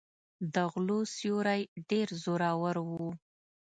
د 0.53 0.55
غلو 0.71 0.99
سیوری 1.15 1.61
ډېر 1.89 2.07
زورور 2.23 2.75
و. 2.89 2.91